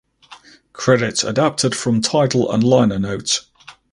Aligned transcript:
Credits 0.73 1.23
adapted 1.23 1.75
from 1.75 2.01
Tidal 2.01 2.51
and 2.51 2.63
liner 2.63 2.97
notes. 2.97 3.45